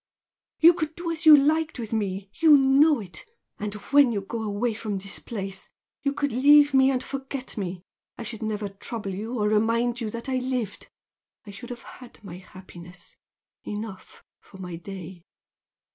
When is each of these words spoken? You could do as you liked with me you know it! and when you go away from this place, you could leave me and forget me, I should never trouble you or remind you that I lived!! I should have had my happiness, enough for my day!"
You 0.59 0.73
could 0.73 0.95
do 0.95 1.11
as 1.11 1.27
you 1.27 1.37
liked 1.37 1.77
with 1.77 1.93
me 1.93 2.31
you 2.33 2.57
know 2.57 2.99
it! 3.01 3.23
and 3.59 3.75
when 3.91 4.11
you 4.11 4.21
go 4.21 4.41
away 4.41 4.73
from 4.73 4.97
this 4.97 5.19
place, 5.19 5.69
you 6.01 6.11
could 6.11 6.31
leave 6.31 6.73
me 6.73 6.89
and 6.89 7.03
forget 7.03 7.55
me, 7.55 7.83
I 8.17 8.23
should 8.23 8.41
never 8.41 8.67
trouble 8.67 9.13
you 9.13 9.37
or 9.37 9.47
remind 9.47 10.01
you 10.01 10.09
that 10.09 10.27
I 10.27 10.37
lived!! 10.37 10.89
I 11.45 11.51
should 11.51 11.69
have 11.69 11.83
had 11.83 12.17
my 12.23 12.37
happiness, 12.37 13.15
enough 13.63 14.23
for 14.39 14.57
my 14.57 14.75
day!" 14.75 15.21